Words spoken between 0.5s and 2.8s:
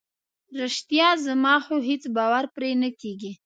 رښتیا؟ زما خو هیڅ باور پرې